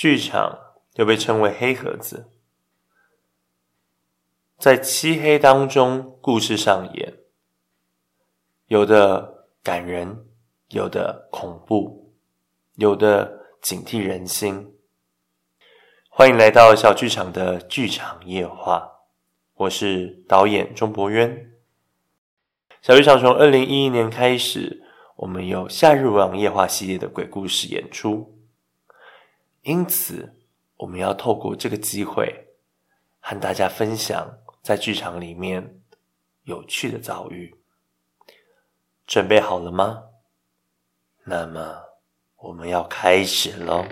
[0.00, 0.58] 剧场
[0.94, 2.30] 又被称为黑盒子，
[4.56, 7.18] 在漆黑当中，故事上演，
[8.68, 10.24] 有的感人，
[10.68, 12.14] 有的恐怖，
[12.76, 14.74] 有的警惕人心。
[16.08, 18.90] 欢迎来到小剧场的剧场夜话，
[19.52, 21.52] 我是导演钟博渊。
[22.80, 24.82] 小剧场从二零一一年开始，
[25.16, 28.39] 我们有夏日网夜话系列的鬼故事演出。
[29.70, 30.34] 因此，
[30.78, 32.48] 我们要透过这个机会，
[33.20, 35.80] 和大家分享在剧场里面
[36.42, 37.54] 有趣的遭遇。
[39.06, 40.06] 准备好了吗？
[41.22, 41.82] 那么，
[42.38, 43.86] 我们要开始喽。